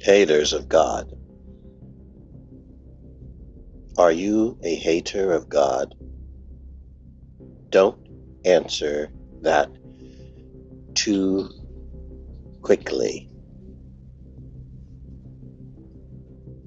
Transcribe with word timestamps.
Haters 0.00 0.52
of 0.52 0.68
God. 0.68 1.12
Are 3.98 4.12
you 4.12 4.56
a 4.62 4.76
hater 4.76 5.32
of 5.32 5.48
God? 5.48 5.92
Don't 7.70 7.98
answer 8.44 9.10
that 9.42 9.68
too 10.94 11.48
quickly. 12.62 13.28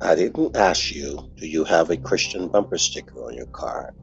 I 0.01 0.15
didn't 0.15 0.57
ask 0.57 0.91
you, 0.91 1.31
do 1.37 1.47
you 1.47 1.63
have 1.63 1.89
a 1.89 1.95
Christian 1.95 2.49
bumper 2.49 2.77
sticker 2.77 3.23
on 3.23 3.33
your 3.33 3.45
car? 3.45 3.93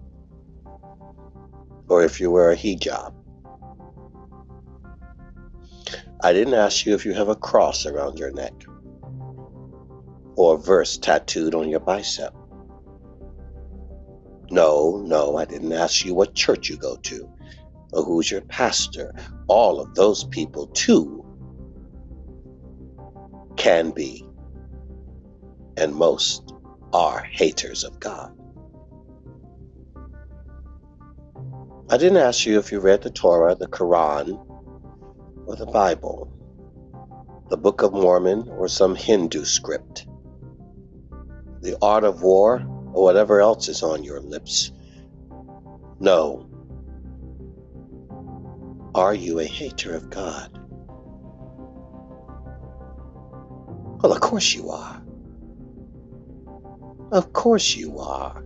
Or 1.88 2.02
if 2.02 2.18
you 2.18 2.30
wear 2.30 2.50
a 2.50 2.56
hijab? 2.56 3.12
I 6.22 6.32
didn't 6.32 6.54
ask 6.54 6.86
you 6.86 6.94
if 6.94 7.04
you 7.04 7.12
have 7.12 7.28
a 7.28 7.36
cross 7.36 7.84
around 7.84 8.18
your 8.18 8.30
neck 8.30 8.54
or 10.38 10.54
a 10.54 10.58
verse 10.58 10.96
tattooed 10.96 11.52
on 11.52 11.68
your 11.68 11.80
bicep. 11.80 12.32
No, 14.52 15.02
no, 15.04 15.36
I 15.36 15.44
didn't 15.44 15.72
ask 15.72 16.04
you 16.04 16.14
what 16.14 16.36
church 16.36 16.68
you 16.70 16.76
go 16.76 16.96
to 16.96 17.28
or 17.92 18.04
who's 18.04 18.30
your 18.30 18.42
pastor. 18.42 19.12
All 19.48 19.80
of 19.80 19.96
those 19.96 20.22
people, 20.22 20.68
too, 20.68 21.24
can 23.56 23.90
be, 23.90 24.24
and 25.76 25.92
most 25.92 26.54
are 26.92 27.24
haters 27.24 27.82
of 27.82 27.98
God. 27.98 28.30
I 31.90 31.96
didn't 31.96 32.18
ask 32.18 32.46
you 32.46 32.60
if 32.60 32.70
you 32.70 32.78
read 32.78 33.02
the 33.02 33.10
Torah, 33.10 33.56
the 33.56 33.66
Quran, 33.66 34.38
or 35.46 35.56
the 35.56 35.66
Bible, 35.66 36.30
the 37.50 37.56
Book 37.56 37.82
of 37.82 37.92
Mormon, 37.92 38.48
or 38.50 38.68
some 38.68 38.94
Hindu 38.94 39.44
script, 39.44 40.06
the 41.60 41.76
art 41.82 42.04
of 42.04 42.22
war, 42.22 42.64
or 42.92 43.02
whatever 43.04 43.40
else 43.40 43.68
is 43.68 43.82
on 43.82 44.04
your 44.04 44.20
lips. 44.20 44.72
No. 46.00 46.48
Are 48.94 49.14
you 49.14 49.38
a 49.38 49.44
hater 49.44 49.94
of 49.94 50.10
God? 50.10 50.50
Well, 54.02 54.12
of 54.12 54.20
course 54.20 54.54
you 54.54 54.70
are. 54.70 55.02
Of 57.10 57.32
course 57.32 57.74
you 57.74 57.98
are. 57.98 58.44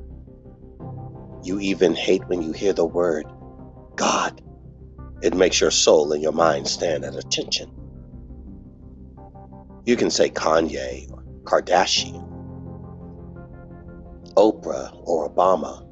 You 1.42 1.60
even 1.60 1.94
hate 1.94 2.26
when 2.28 2.42
you 2.42 2.52
hear 2.52 2.72
the 2.72 2.86
word 2.86 3.26
God. 3.96 4.40
It 5.22 5.34
makes 5.34 5.60
your 5.60 5.70
soul 5.70 6.12
and 6.12 6.22
your 6.22 6.32
mind 6.32 6.68
stand 6.68 7.04
at 7.04 7.16
attention. 7.16 7.70
You 9.84 9.96
can 9.96 10.10
say 10.10 10.30
Kanye 10.30 11.10
or 11.10 11.24
Kardashian, 11.44 12.31
Oprah 14.34 14.90
or 15.04 15.28
Obama, 15.30 15.86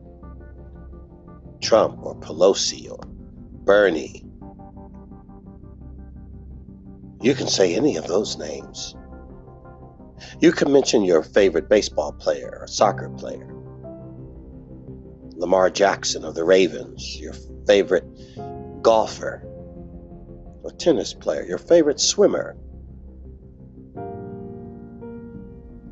Trump 1.61 1.99
or 2.03 2.15
Pelosi 2.17 2.91
or 2.91 3.01
Bernie. 3.65 4.25
You 7.23 7.35
can 7.35 7.49
say 7.49 7.75
any 7.75 7.97
of 7.97 8.07
those 8.07 8.39
names. 8.39 8.97
You 10.41 10.53
can 10.53 10.73
mention 10.73 11.03
your 11.03 11.23
favorite 11.23 11.69
baseball 11.69 12.13
player 12.13 12.59
or 12.61 12.67
soccer 12.67 13.11
player. 13.11 13.47
Lamar 15.37 15.71
Jackson 15.71 16.25
of 16.25 16.35
the 16.35 16.45
Ravens, 16.45 17.19
your 17.19 17.35
favorite 17.67 18.05
golfer, 18.83 19.43
or 20.63 20.71
tennis 20.73 21.15
player, 21.15 21.45
your 21.45 21.59
favorite 21.59 22.01
swimmer, 22.01 22.57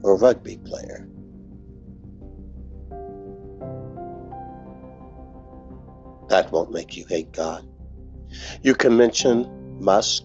or 0.02 0.16
rugby 0.16 0.58
player. 0.58 1.08
That 6.28 6.52
won't 6.52 6.72
make 6.72 6.96
you 6.96 7.04
hate 7.08 7.32
God. 7.32 7.66
You 8.62 8.74
can 8.74 8.96
mention 8.96 9.80
Musk, 9.80 10.24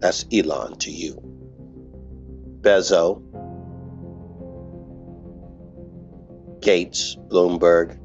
that's 0.00 0.26
Elon 0.32 0.76
to 0.78 0.90
you. 0.90 1.14
Bezos, 2.60 3.22
Gates, 6.60 7.16
Bloomberg, 7.28 7.98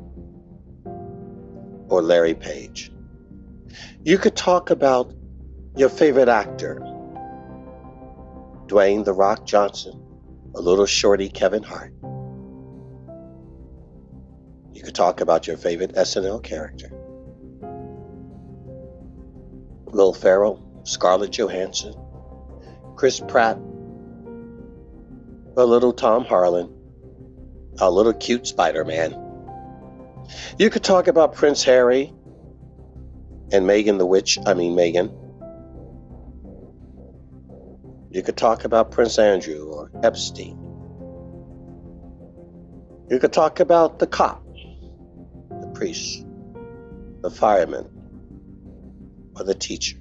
or 1.89 2.01
Larry 2.01 2.35
Page. 2.35 2.91
You 4.03 4.17
could 4.17 4.35
talk 4.35 4.69
about 4.69 5.13
your 5.75 5.89
favorite 5.89 6.29
actor, 6.29 6.79
Dwayne 8.67 9.03
The 9.03 9.13
Rock 9.13 9.45
Johnson, 9.45 10.01
a 10.55 10.61
little 10.61 10.85
shorty 10.85 11.29
Kevin 11.29 11.63
Hart. 11.63 11.93
You 14.79 14.85
could 14.85 14.95
talk 14.95 15.19
about 15.19 15.45
your 15.45 15.57
favorite 15.57 15.93
SNL 15.95 16.41
character, 16.41 16.87
Will 19.91 20.13
Ferrell, 20.13 20.81
Scarlett 20.85 21.31
Johansson, 21.37 21.93
Chris 22.95 23.19
Pratt, 23.19 23.57
a 25.57 25.65
little 25.65 25.91
Tom 25.91 26.23
Holland, 26.23 26.69
a 27.81 27.91
little 27.91 28.13
cute 28.13 28.47
Spider 28.47 28.85
Man. 28.85 29.11
You 30.57 30.69
could 30.69 30.85
talk 30.85 31.09
about 31.09 31.35
Prince 31.35 31.61
Harry 31.65 32.13
and 33.51 33.67
Megan 33.67 33.97
the 33.97 34.05
Witch, 34.05 34.39
I 34.45 34.53
mean 34.53 34.75
Megan. 34.75 35.11
You 38.11 38.23
could 38.23 38.37
talk 38.37 38.63
about 38.63 38.91
Prince 38.91 39.19
Andrew 39.19 39.73
or 39.73 39.91
Epstein. 40.03 40.57
You 43.09 43.19
could 43.19 43.33
talk 43.33 43.59
about 43.59 43.99
the 43.99 44.07
cop, 44.07 44.41
priest, 45.79 46.25
the 47.21 47.31
fireman, 47.31 47.87
or 49.37 49.45
the 49.45 49.55
teacher. 49.55 49.97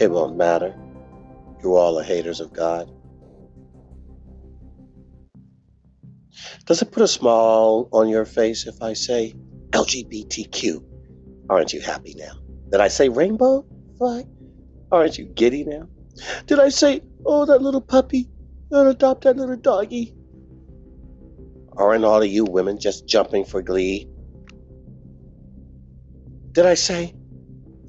It 0.00 0.10
won't 0.10 0.36
matter. 0.36 0.74
You 1.62 1.76
all 1.76 2.00
are 2.00 2.02
haters 2.02 2.40
of 2.40 2.52
God. 2.52 2.90
Does 6.66 6.82
it 6.82 6.90
put 6.90 7.04
a 7.04 7.08
smile 7.08 7.88
on 7.92 8.08
your 8.08 8.24
face 8.24 8.66
if 8.66 8.82
I 8.82 8.94
say 8.94 9.32
LGBTQ? 9.70 10.82
Aren't 11.48 11.72
you 11.72 11.80
happy 11.80 12.16
now? 12.18 12.32
Did 12.72 12.80
I 12.80 12.88
say 12.88 13.08
rainbow 13.08 13.64
flag? 13.96 14.26
Aren't 14.90 15.18
you 15.18 15.24
giddy 15.26 15.62
now? 15.62 15.88
Did 16.46 16.58
I 16.58 16.70
say, 16.70 17.02
oh, 17.24 17.46
that 17.46 17.62
little 17.62 17.80
puppy? 17.80 18.28
I'll 18.72 18.88
adopt 18.88 19.22
that 19.22 19.36
little 19.36 19.56
doggy? 19.56 20.16
Aren't 21.76 22.04
all 22.04 22.22
of 22.22 22.28
you 22.28 22.44
women 22.44 22.80
just 22.80 23.06
jumping 23.06 23.44
for 23.44 23.62
glee? 23.62 24.08
Did 26.52 26.66
I 26.66 26.74
say 26.74 27.14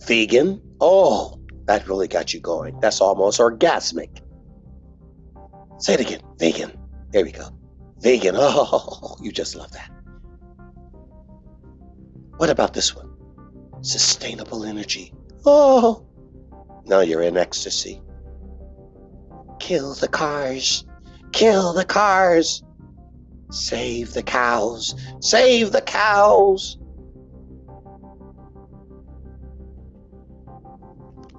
vegan? 0.07 0.61
Oh, 0.79 1.39
that 1.65 1.87
really 1.87 2.07
got 2.07 2.33
you 2.33 2.39
going. 2.39 2.79
That's 2.79 3.01
almost 3.01 3.39
orgasmic. 3.39 4.21
Say 5.79 5.95
it 5.95 5.99
again. 5.99 6.21
Vegan. 6.37 6.77
There 7.11 7.23
we 7.23 7.31
go. 7.31 7.49
Vegan. 7.99 8.35
Oh, 8.39 9.17
you 9.21 9.31
just 9.31 9.55
love 9.55 9.71
that. 9.71 9.89
What 12.37 12.49
about 12.49 12.73
this 12.73 12.95
one? 12.95 13.09
Sustainable 13.81 14.63
energy. 14.63 15.13
Oh, 15.45 16.05
now 16.85 17.01
you're 17.01 17.21
in 17.21 17.37
ecstasy. 17.37 18.01
Kill 19.59 19.93
the 19.93 20.07
cars. 20.07 20.85
Kill 21.31 21.73
the 21.73 21.85
cars. 21.85 22.63
Save 23.51 24.13
the 24.13 24.23
cows. 24.23 24.95
Save 25.19 25.71
the 25.71 25.81
cows. 25.81 26.77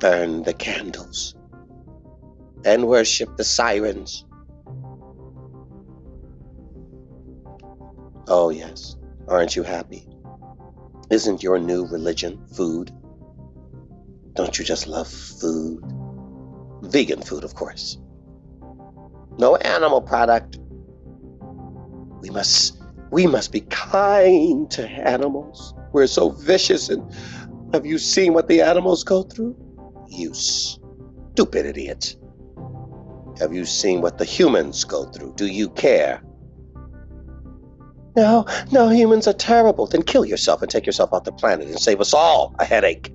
Burn 0.05 0.43
the 0.43 0.53
candles 0.53 1.35
and 2.63 2.87
worship 2.87 3.39
the 3.39 3.43
sirens. 3.43 4.27
Oh, 8.29 8.51
yes. 8.51 8.97
Aren't 9.29 9.57
you 9.57 9.63
happy? 9.63 10.07
Isn't 11.09 11.43
your 11.43 11.59
new 11.59 11.87
religion 11.87 12.39
food? 12.49 12.91
Don't 14.35 14.59
you 14.59 14.65
just 14.67 14.87
love 14.87 15.09
food? 15.09 15.83
Vegan 16.83 17.23
food, 17.23 17.43
of 17.43 17.55
course. 17.55 17.97
No 19.39 19.57
animal 19.57 20.03
product. 20.03 20.59
We 22.21 22.29
must 22.29 22.79
we 23.11 23.27
must 23.27 23.53
be 23.53 23.63
kind 23.71 24.71
to 24.73 24.87
animals. 24.87 25.73
We're 25.93 26.09
so 26.09 26.29
vicious 26.29 26.91
and 26.91 27.03
have 27.73 27.87
you 27.87 27.97
seen 27.97 28.35
what 28.35 28.49
the 28.49 28.61
animals 28.61 29.03
go 29.03 29.23
through? 29.23 29.57
You 30.09 30.33
stupid 30.35 31.67
idiot. 31.67 32.17
Have 33.39 33.53
you 33.53 33.65
seen 33.65 34.01
what 34.01 34.19
the 34.19 34.25
humans 34.25 34.85
go 34.85 35.05
through? 35.07 35.35
Do 35.37 35.47
you 35.47 35.69
care? 35.71 36.23
No, 38.17 38.47
no, 38.71 38.89
humans 38.91 39.27
are 39.27 39.33
terrible. 39.33 39.87
Then 39.87 40.03
kill 40.03 40.25
yourself 40.25 40.63
and 40.63 40.71
take 40.71 40.87
yourself 40.87 41.13
off 41.13 41.25
the 41.25 41.33
planet 41.33 41.67
and 41.67 41.81
save 41.81 42.01
us 42.01 42.15
all 42.15 42.55
a 42.61 42.65
headache. 42.65 43.13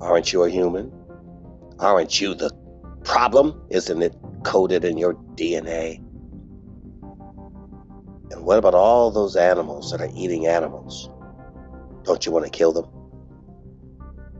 Aren't 0.00 0.32
you 0.32 0.42
a 0.42 0.50
human? 0.50 0.92
Aren't 1.78 2.20
you 2.20 2.34
the 2.34 2.50
problem? 3.04 3.60
Isn't 3.70 4.02
it 4.02 4.16
coded 4.42 4.84
in 4.84 4.98
your 4.98 5.14
DNA? 5.36 5.98
And 8.32 8.44
what 8.44 8.58
about 8.58 8.74
all 8.74 9.12
those 9.12 9.36
animals 9.36 9.92
that 9.92 10.00
are 10.00 10.10
eating 10.16 10.48
animals? 10.48 11.08
Don't 12.02 12.26
you 12.26 12.32
want 12.32 12.44
to 12.44 12.50
kill 12.50 12.72
them? 12.72 12.86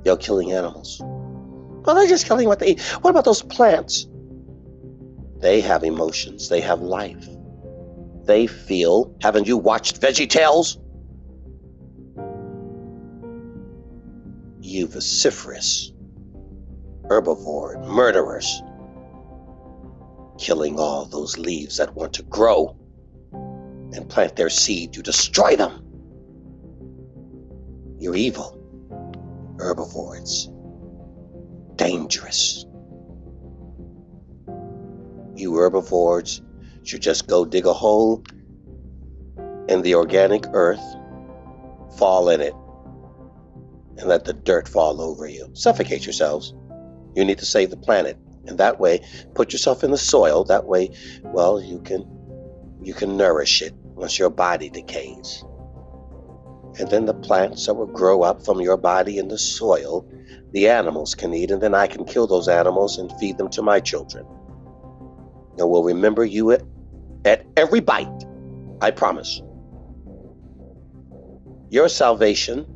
You're 0.07 0.17
killing 0.17 0.53
animals. 0.53 1.01
Well, 1.03 1.97
they're 1.97 2.07
just 2.07 2.27
killing 2.27 2.47
what 2.47 2.61
they 2.61 2.69
eat. 2.69 2.81
What 3.01 3.11
about 3.11 3.25
those 3.25 3.43
plants? 3.43 4.07
They 5.39 5.61
have 5.63 5.83
emotions, 5.83 6.49
they 6.49 6.61
have 6.61 6.81
life. 6.81 7.27
They 8.23 8.47
feel. 8.47 9.17
Haven't 9.21 9.49
you 9.49 9.57
watched 9.57 10.01
Veggie 10.01 10.31
Tales? 10.31 10.79
You 14.61 14.87
vociferous 14.87 15.91
herbivore 17.11 17.85
murderers 17.89 18.63
killing 20.39 20.79
all 20.79 21.07
those 21.07 21.37
leaves 21.37 21.79
that 21.79 21.97
want 21.97 22.13
to 22.13 22.23
grow 22.23 22.77
and 23.33 24.09
plant 24.09 24.37
their 24.37 24.51
seed, 24.51 24.95
you 24.95 25.03
destroy 25.03 25.57
them. 25.57 25.83
You're 27.99 28.15
evil, 28.15 28.57
herbivores, 29.67 30.49
dangerous. 31.75 32.65
You 35.35 35.57
herbivores 35.57 36.41
should 36.85 37.03
just 37.03 37.27
go 37.27 37.45
dig 37.45 37.67
a 37.67 37.73
hole 37.73 38.23
in 39.69 39.83
the 39.83 39.97
organic 39.97 40.45
earth, 40.53 40.85
fall 41.99 42.29
in 42.29 42.41
it, 42.41 42.55
and 43.99 44.09
let 44.09 44.25
the 44.25 44.35
dirt 44.35 44.69
fall 44.69 45.03
over 45.03 45.27
you. 45.27 45.51
Suffocate 45.55 46.07
yourselves. 46.07 46.55
You 47.17 47.25
need 47.25 47.39
to 47.39 47.47
save 47.47 47.71
the 47.71 47.77
planet. 47.77 48.17
And 48.47 48.59
that 48.59 48.79
way, 48.79 49.05
put 49.35 49.53
yourself 49.53 49.83
in 49.83 49.91
the 49.91 49.99
soil. 49.99 50.45
That 50.45 50.67
way, 50.67 50.91
well, 51.25 51.61
you 51.61 51.81
can 51.81 52.07
you 52.81 52.95
can 52.95 53.17
nourish 53.17 53.63
it 53.63 53.75
once 53.83 54.17
your 54.17 54.31
body 54.31 54.71
decays. 54.71 55.43
And 56.79 56.91
then 56.91 57.07
the 57.07 57.15
plants 57.15 57.67
that 57.67 57.75
will 57.75 57.87
grow 57.87 58.23
up 58.23 58.45
from 58.45 58.61
your 58.61 58.77
body 58.77 59.19
in 59.19 59.29
the 59.29 59.39
soil, 59.39 60.07
the 60.53 60.69
animals 60.69 61.15
can 61.15 61.33
eat, 61.35 61.51
and 61.51 61.63
then 61.63 61.75
I 61.75 61.87
can 61.87 62.05
kill 62.05 62.27
those 62.27 62.49
animals 62.49 62.99
and 62.99 63.13
feed 63.19 63.39
them 63.39 63.49
to 63.51 63.63
my 63.63 63.81
children. 63.81 64.25
And 65.59 65.71
we'll 65.71 65.85
remember 65.85 66.25
you 66.25 66.53
at, 66.53 66.63
at 67.25 67.47
every 67.57 67.81
bite. 67.81 68.27
I 68.81 68.91
promise. 68.91 69.41
Your 71.71 71.89
salvation 71.89 72.67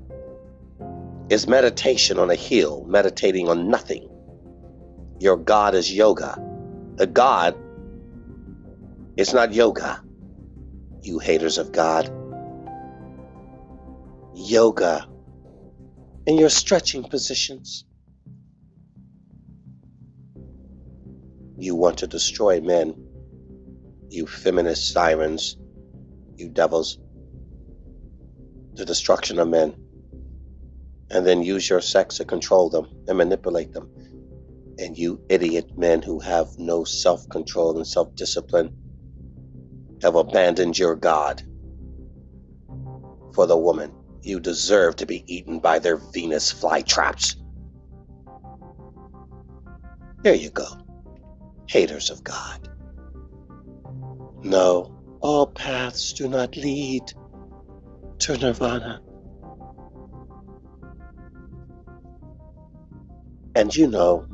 is 1.29 1.47
meditation 1.47 2.19
on 2.19 2.31
a 2.31 2.35
hill, 2.35 2.85
meditating 2.88 3.49
on 3.49 3.69
nothing. 3.69 4.08
Your 5.20 5.37
God 5.37 5.75
is 5.75 5.93
yoga. 5.93 6.38
The 6.97 7.06
God 7.06 7.55
is 9.17 9.35
not 9.35 9.52
yoga, 9.52 10.02
you 11.02 11.19
haters 11.19 11.58
of 11.58 11.73
God. 11.73 12.11
Yoga 14.40 15.06
in 16.26 16.38
your 16.38 16.50
stretching 16.50 17.04
positions. 17.04 17.84
You 21.56 21.75
want 21.75 21.98
to 21.98 22.06
destroy 22.06 22.60
men, 22.60 22.94
you 24.08 24.26
feminist 24.26 24.92
sirens, 24.92 25.56
you 26.37 26.48
devils, 26.48 26.98
the 28.75 28.84
destruction 28.84 29.38
of 29.38 29.48
men, 29.48 29.75
and 31.10 31.26
then 31.26 31.42
use 31.42 31.69
your 31.69 31.81
sex 31.81 32.16
to 32.16 32.25
control 32.25 32.70
them 32.70 32.87
and 33.08 33.19
manipulate 33.19 33.72
them 33.72 33.90
and 34.81 34.96
you 34.96 35.20
idiot 35.28 35.76
men 35.76 36.00
who 36.00 36.19
have 36.20 36.48
no 36.58 36.84
self 36.84 37.28
control 37.28 37.76
and 37.76 37.87
self 37.87 38.14
discipline 38.16 38.72
have 40.02 40.14
abandoned 40.14 40.78
your 40.78 40.96
God 40.96 41.42
for 43.34 43.46
the 43.46 43.56
woman. 43.56 43.92
You 44.22 44.40
deserve 44.40 44.96
to 44.96 45.06
be 45.06 45.25
eaten 45.26 45.61
by 45.61 45.78
their 45.78 45.96
Venus 45.96 46.52
flytraps. 46.52 47.37
There 50.22 50.34
you 50.34 50.50
go. 50.50 50.67
Haters 51.67 52.11
of 52.11 52.22
God. 52.22 52.69
No, 54.43 54.93
all 55.20 55.46
paths 55.46 56.12
do 56.12 56.28
not 56.28 56.56
lead 56.56 57.12
to 58.20 58.37
nirvana. 58.37 59.00
And 63.55 63.75
you 63.75 63.87
know, 63.87 64.26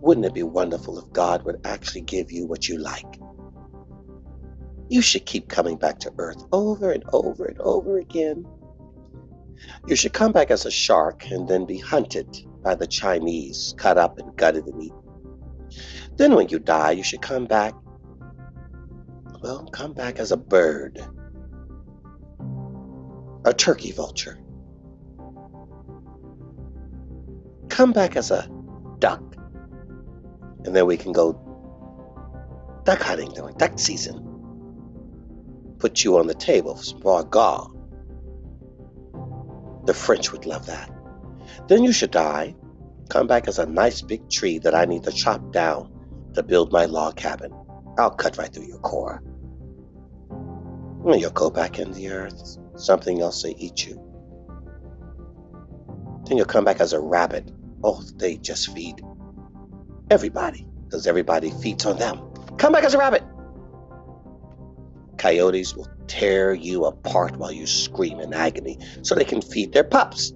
wouldn't 0.00 0.26
it 0.26 0.34
be 0.34 0.42
wonderful 0.42 0.98
if 0.98 1.12
God 1.12 1.44
would 1.44 1.60
actually 1.64 2.02
give 2.02 2.30
you 2.30 2.46
what 2.46 2.68
you 2.68 2.78
like? 2.78 3.20
You 4.88 5.02
should 5.02 5.26
keep 5.26 5.48
coming 5.48 5.76
back 5.76 5.98
to 6.00 6.12
earth 6.18 6.44
over 6.52 6.92
and 6.92 7.04
over 7.12 7.44
and 7.46 7.60
over 7.60 7.98
again. 7.98 8.46
You 9.86 9.96
should 9.96 10.12
come 10.12 10.32
back 10.32 10.50
as 10.50 10.66
a 10.66 10.70
shark 10.70 11.30
and 11.30 11.48
then 11.48 11.64
be 11.66 11.78
hunted 11.78 12.44
by 12.62 12.74
the 12.74 12.86
Chinese, 12.86 13.74
cut 13.76 13.98
up 13.98 14.18
and 14.18 14.36
gutted 14.36 14.66
and 14.66 14.82
eaten. 14.82 14.98
Then, 16.16 16.34
when 16.34 16.48
you 16.48 16.58
die, 16.58 16.92
you 16.92 17.02
should 17.02 17.22
come 17.22 17.46
back. 17.46 17.74
Well, 19.42 19.66
come 19.66 19.92
back 19.92 20.18
as 20.18 20.32
a 20.32 20.36
bird, 20.36 20.98
a 23.44 23.52
turkey 23.52 23.92
vulture. 23.92 24.38
Come 27.68 27.92
back 27.92 28.16
as 28.16 28.30
a 28.30 28.48
duck 28.98 29.36
and 30.66 30.74
then 30.74 30.86
we 30.86 30.96
can 30.96 31.12
go 31.12 31.32
duck 32.84 33.00
hunting 33.00 33.30
during 33.30 33.56
duck 33.56 33.78
season. 33.78 34.22
Put 35.78 36.02
you 36.04 36.18
on 36.18 36.26
the 36.26 36.34
table 36.34 36.74
for 36.76 36.82
some 36.82 37.00
raw 37.00 37.22
gall. 37.22 37.75
The 39.86 39.94
French 39.94 40.32
would 40.32 40.46
love 40.46 40.66
that. 40.66 40.90
Then 41.68 41.84
you 41.84 41.92
should 41.92 42.10
die, 42.10 42.54
come 43.08 43.26
back 43.26 43.48
as 43.48 43.58
a 43.58 43.66
nice 43.66 44.02
big 44.02 44.28
tree 44.28 44.58
that 44.58 44.74
I 44.74 44.84
need 44.84 45.04
to 45.04 45.12
chop 45.12 45.52
down 45.52 45.90
to 46.34 46.42
build 46.42 46.72
my 46.72 46.84
log 46.84 47.16
cabin. 47.16 47.52
I'll 47.98 48.10
cut 48.10 48.36
right 48.36 48.52
through 48.52 48.66
your 48.66 48.78
core. 48.80 49.22
And 50.30 51.20
you'll 51.20 51.30
go 51.30 51.50
back 51.50 51.78
in 51.78 51.92
the 51.92 52.10
earth. 52.10 52.58
Something 52.76 53.22
else 53.22 53.44
will 53.44 53.54
eat 53.56 53.86
you. 53.86 53.94
Then 56.26 56.36
you'll 56.36 56.46
come 56.46 56.64
back 56.64 56.80
as 56.80 56.92
a 56.92 57.00
rabbit. 57.00 57.50
Oh, 57.84 58.02
they 58.16 58.36
just 58.36 58.74
feed 58.74 59.00
Everybody, 60.08 60.64
because 60.84 61.08
everybody 61.08 61.50
feeds 61.50 61.84
on 61.84 61.98
them. 61.98 62.20
Come 62.58 62.72
back 62.72 62.84
as 62.84 62.94
a 62.94 62.98
rabbit. 62.98 63.24
Coyotes 65.18 65.74
will 65.74 65.88
tear 66.06 66.54
you 66.54 66.84
apart 66.84 67.36
while 67.36 67.52
you 67.52 67.66
scream 67.66 68.20
in 68.20 68.32
agony 68.32 68.78
so 69.02 69.14
they 69.14 69.24
can 69.24 69.42
feed 69.42 69.72
their 69.72 69.84
pups. 69.84 70.32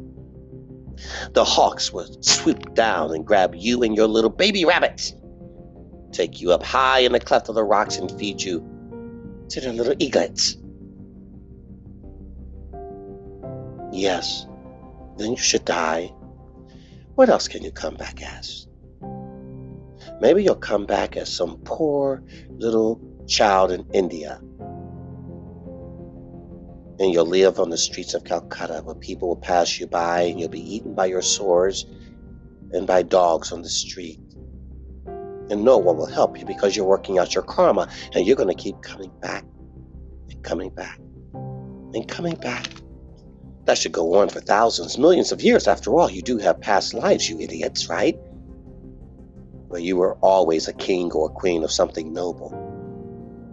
The 1.32 1.44
hawks 1.44 1.92
will 1.92 2.06
swoop 2.22 2.74
down 2.74 3.14
and 3.14 3.26
grab 3.26 3.54
you 3.54 3.82
and 3.82 3.96
your 3.96 4.06
little 4.06 4.30
baby 4.30 4.64
rabbits, 4.64 5.14
take 6.12 6.40
you 6.40 6.52
up 6.52 6.62
high 6.62 7.00
in 7.00 7.12
the 7.12 7.20
cleft 7.20 7.48
of 7.48 7.54
the 7.54 7.64
rocks 7.64 7.96
and 7.96 8.10
feed 8.18 8.42
you 8.42 8.60
to 9.48 9.60
their 9.60 9.72
little 9.72 9.94
eaglets. 9.98 10.56
Yes, 13.92 14.46
then 15.16 15.32
you 15.32 15.36
should 15.36 15.64
die. 15.64 16.12
What 17.14 17.28
else 17.28 17.48
can 17.48 17.62
you 17.62 17.72
come 17.72 17.96
back 17.96 18.22
as? 18.22 18.66
Maybe 20.20 20.42
you'll 20.44 20.54
come 20.54 20.86
back 20.86 21.16
as 21.16 21.34
some 21.34 21.58
poor 21.64 22.22
little 22.50 23.00
child 23.26 23.72
in 23.72 23.86
India. 23.92 24.40
And 27.00 27.12
you'll 27.12 27.26
live 27.26 27.58
on 27.58 27.70
the 27.70 27.78
streets 27.78 28.14
of 28.14 28.24
Calcutta 28.24 28.82
where 28.84 28.94
people 28.94 29.28
will 29.28 29.36
pass 29.36 29.80
you 29.80 29.86
by 29.86 30.22
and 30.22 30.38
you'll 30.38 30.50
be 30.50 30.74
eaten 30.74 30.94
by 30.94 31.06
your 31.06 31.22
sores 31.22 31.86
and 32.72 32.86
by 32.86 33.02
dogs 33.02 33.50
on 33.50 33.62
the 33.62 33.68
street. 33.68 34.20
And 35.50 35.64
no 35.64 35.78
one 35.78 35.96
will 35.96 36.06
help 36.06 36.38
you 36.38 36.46
because 36.46 36.76
you're 36.76 36.86
working 36.86 37.18
out 37.18 37.34
your 37.34 37.42
karma 37.42 37.88
and 38.14 38.26
you're 38.26 38.36
going 38.36 38.54
to 38.54 38.62
keep 38.62 38.80
coming 38.82 39.10
back 39.20 39.44
and 40.30 40.44
coming 40.44 40.70
back 40.70 41.00
and 41.34 42.06
coming 42.06 42.36
back. 42.36 42.68
That 43.64 43.78
should 43.78 43.92
go 43.92 44.14
on 44.14 44.28
for 44.28 44.40
thousands, 44.40 44.98
millions 44.98 45.32
of 45.32 45.42
years. 45.42 45.66
After 45.66 45.98
all, 45.98 46.10
you 46.10 46.22
do 46.22 46.38
have 46.38 46.60
past 46.60 46.94
lives, 46.94 47.28
you 47.28 47.40
idiots, 47.40 47.88
right? 47.88 48.16
where 49.70 49.80
you 49.80 49.96
were 49.96 50.14
always 50.16 50.66
a 50.66 50.72
king 50.72 51.12
or 51.12 51.30
a 51.30 51.32
queen 51.32 51.62
of 51.62 51.70
something 51.70 52.12
noble. 52.12 52.50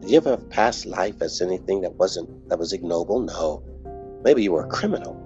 Did 0.07 0.13
you 0.13 0.17
ever 0.19 0.29
have 0.29 0.49
past 0.49 0.85
life 0.85 1.21
as 1.21 1.41
anything 1.41 1.81
that 1.81 1.95
wasn't 1.95 2.47
that 2.47 2.57
was 2.57 2.71
ignoble? 2.71 3.19
No. 3.19 3.61
Maybe 4.23 4.41
you 4.41 4.53
were 4.53 4.63
a 4.63 4.69
criminal. 4.69 5.19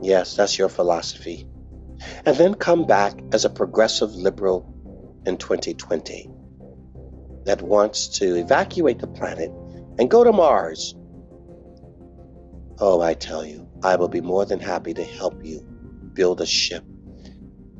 Yes, 0.00 0.36
that's 0.36 0.56
your 0.56 0.68
philosophy. 0.68 1.48
And 2.24 2.36
then 2.36 2.54
come 2.54 2.86
back 2.86 3.18
as 3.32 3.44
a 3.44 3.50
progressive 3.50 4.14
liberal 4.14 4.72
in 5.26 5.36
2020 5.36 6.30
that 7.44 7.60
wants 7.60 8.06
to 8.20 8.36
evacuate 8.36 9.00
the 9.00 9.08
planet 9.08 9.50
and 9.98 10.08
go 10.08 10.22
to 10.22 10.30
Mars. 10.30 10.94
Oh, 12.78 13.00
I 13.00 13.14
tell 13.14 13.44
you, 13.44 13.68
I 13.82 13.96
will 13.96 14.06
be 14.06 14.20
more 14.20 14.46
than 14.46 14.60
happy 14.60 14.94
to 14.94 15.02
help 15.02 15.44
you 15.44 15.60
build 16.12 16.40
a 16.40 16.46
ship 16.46 16.84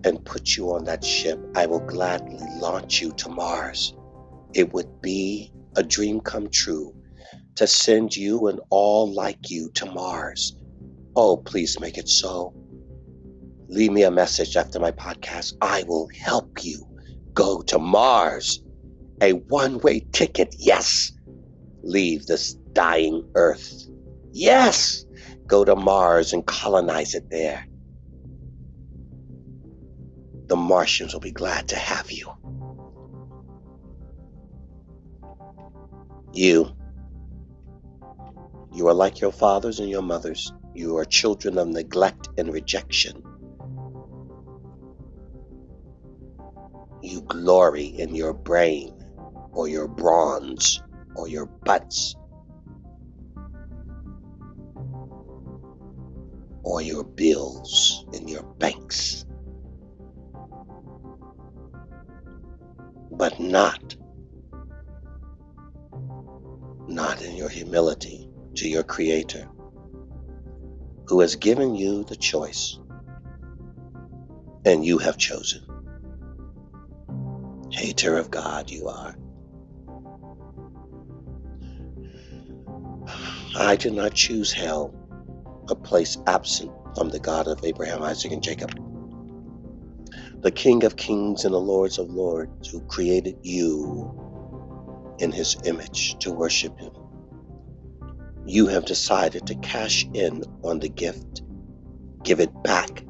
and 0.02 0.24
put 0.24 0.56
you 0.56 0.72
on 0.72 0.82
that 0.86 1.04
ship, 1.04 1.38
I 1.54 1.66
will 1.66 1.78
gladly 1.78 2.44
launch 2.58 3.00
you 3.00 3.12
to 3.12 3.28
Mars. 3.28 3.94
It 4.54 4.72
would 4.72 5.00
be 5.00 5.52
a 5.76 5.82
dream 5.82 6.20
come 6.20 6.48
true 6.50 6.94
to 7.56 7.66
send 7.66 8.16
you 8.16 8.48
and 8.48 8.60
all 8.70 9.12
like 9.12 9.50
you 9.50 9.70
to 9.74 9.86
Mars. 9.86 10.56
Oh, 11.14 11.36
please 11.36 11.78
make 11.78 11.98
it 11.98 12.08
so. 12.08 12.54
Leave 13.68 13.92
me 13.92 14.02
a 14.02 14.10
message 14.10 14.56
after 14.56 14.80
my 14.80 14.90
podcast. 14.90 15.52
I 15.60 15.84
will 15.86 16.08
help 16.18 16.64
you 16.64 16.84
go 17.34 17.62
to 17.62 17.78
Mars. 17.78 18.62
A 19.22 19.32
one 19.32 19.78
way 19.78 20.00
ticket, 20.12 20.54
yes. 20.58 21.12
Leave 21.82 22.26
this 22.26 22.54
dying 22.72 23.22
Earth. 23.34 23.86
Yes. 24.32 25.04
Go 25.46 25.64
to 25.64 25.76
Mars 25.76 26.32
and 26.32 26.46
colonize 26.46 27.14
it 27.14 27.28
there. 27.30 27.64
The 30.46 30.56
Martians 30.56 31.12
will 31.12 31.20
be 31.20 31.30
glad 31.30 31.68
to 31.68 31.76
have 31.76 32.10
you. 32.10 32.26
You. 36.32 36.70
You 38.72 38.88
are 38.88 38.94
like 38.94 39.20
your 39.20 39.32
fathers 39.32 39.80
and 39.80 39.90
your 39.90 40.02
mothers. 40.02 40.52
You 40.74 40.96
are 40.98 41.04
children 41.04 41.58
of 41.58 41.68
neglect 41.68 42.28
and 42.38 42.52
rejection. 42.52 43.22
You 47.02 47.22
glory 47.22 47.86
in 47.86 48.14
your 48.14 48.32
brain 48.32 48.94
or 49.52 49.68
your 49.68 49.88
bronze 49.88 50.82
or 51.16 51.28
your 51.28 51.46
butts 51.46 52.14
or 56.62 56.80
your 56.82 57.04
bills 57.04 58.04
in 58.12 58.28
your 58.28 58.42
banks. 58.42 59.24
But 63.10 63.40
not, 63.40 63.96
not 66.90 67.22
in 67.22 67.36
your 67.36 67.48
humility 67.48 68.28
to 68.56 68.68
your 68.68 68.82
Creator, 68.82 69.48
who 71.06 71.20
has 71.20 71.36
given 71.36 71.74
you 71.74 72.04
the 72.04 72.16
choice 72.16 72.78
and 74.64 74.84
you 74.84 74.98
have 74.98 75.16
chosen. 75.16 75.62
Hater 77.70 78.18
of 78.18 78.30
God, 78.30 78.70
you 78.70 78.88
are. 78.88 79.16
I 83.56 83.76
did 83.76 83.94
not 83.94 84.14
choose 84.14 84.52
hell, 84.52 84.94
a 85.68 85.74
place 85.74 86.18
absent 86.26 86.72
from 86.96 87.10
the 87.10 87.20
God 87.20 87.46
of 87.46 87.64
Abraham, 87.64 88.02
Isaac, 88.02 88.32
and 88.32 88.42
Jacob. 88.42 88.70
The 90.42 90.50
King 90.50 90.84
of 90.84 90.96
kings 90.96 91.44
and 91.44 91.54
the 91.54 91.60
Lords 91.60 91.98
of 91.98 92.10
lords, 92.10 92.68
who 92.68 92.80
created 92.82 93.36
you 93.42 94.19
in 95.20 95.32
his 95.32 95.56
image 95.64 96.18
to 96.18 96.32
worship 96.32 96.78
him. 96.78 96.92
You 98.46 98.66
have 98.66 98.84
decided 98.84 99.46
to 99.46 99.54
cash 99.56 100.06
in 100.14 100.42
on 100.64 100.80
the 100.80 100.88
gift, 100.88 101.42
give 102.24 102.40
it 102.40 102.50
back, 102.62 103.04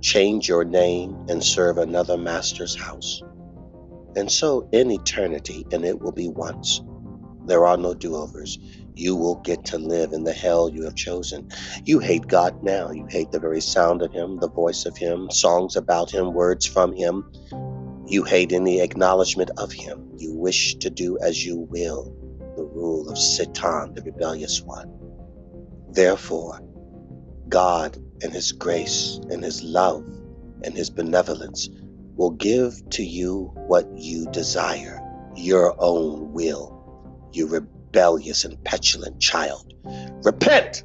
change 0.00 0.48
your 0.48 0.64
name, 0.64 1.16
and 1.28 1.42
serve 1.42 1.78
another 1.78 2.18
master's 2.18 2.74
house. 2.74 3.22
And 4.16 4.30
so 4.30 4.68
in 4.72 4.90
eternity, 4.90 5.64
and 5.72 5.84
it 5.84 6.00
will 6.00 6.12
be 6.12 6.28
once. 6.28 6.82
There 7.46 7.66
are 7.66 7.76
no 7.76 7.94
do 7.94 8.16
overs. 8.16 8.58
You 8.94 9.14
will 9.14 9.36
get 9.36 9.64
to 9.66 9.78
live 9.78 10.12
in 10.12 10.24
the 10.24 10.32
hell 10.32 10.68
you 10.68 10.82
have 10.84 10.96
chosen. 10.96 11.48
You 11.84 12.00
hate 12.00 12.26
God 12.26 12.62
now. 12.62 12.90
You 12.90 13.06
hate 13.08 13.30
the 13.30 13.38
very 13.38 13.60
sound 13.60 14.02
of 14.02 14.12
Him, 14.12 14.38
the 14.40 14.50
voice 14.50 14.84
of 14.84 14.96
Him, 14.96 15.30
songs 15.30 15.76
about 15.76 16.10
Him, 16.10 16.34
words 16.34 16.66
from 16.66 16.94
Him. 16.94 17.24
You 18.08 18.24
hate 18.24 18.52
any 18.52 18.80
acknowledgement 18.80 19.50
of 19.58 19.72
Him. 19.72 20.12
You 20.16 20.32
wish 20.34 20.76
to 20.76 20.90
do 20.90 21.18
as 21.18 21.44
you 21.44 21.58
will, 21.58 22.04
the 22.56 22.64
rule 22.64 23.08
of 23.10 23.18
Satan, 23.18 23.94
the 23.94 24.02
rebellious 24.02 24.62
one. 24.62 24.88
Therefore, 25.92 26.60
God 27.48 27.96
and 28.22 28.32
His 28.32 28.52
grace 28.52 29.20
and 29.30 29.44
His 29.44 29.62
love 29.62 30.02
and 30.64 30.74
His 30.74 30.90
benevolence 30.90 31.68
will 32.16 32.30
give 32.30 32.74
to 32.90 33.04
you 33.04 33.52
what 33.54 33.86
you 33.96 34.26
desire, 34.30 35.00
your 35.36 35.74
own 35.78 36.32
will 36.32 36.78
you 37.32 37.46
rebellious 37.46 38.44
and 38.44 38.62
petulant 38.64 39.20
child. 39.20 39.72
Repent 40.24 40.82